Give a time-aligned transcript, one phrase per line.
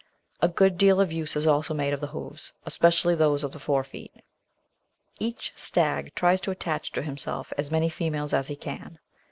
[0.41, 3.59] A good deal of use is also made of the hoofs, especially those of the
[3.59, 4.23] fore feet.
[5.19, 8.97] Each stag tries to attach to himself as many females as he can.